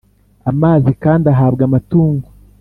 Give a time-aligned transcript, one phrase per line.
[0.51, 2.27] Amazi kandi ahabwa amatungo